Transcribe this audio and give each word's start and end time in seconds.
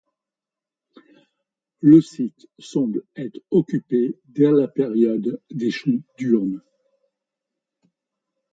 Le 1.81 2.01
site 2.01 2.47
semble 2.57 3.03
être 3.15 3.39
occupé 3.51 4.17
dès 4.29 4.51
la 4.51 4.67
période 4.67 5.39
des 5.51 5.69
champs 5.69 5.91
d'Urnes. 6.17 6.59